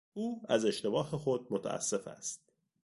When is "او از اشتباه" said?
0.13-1.09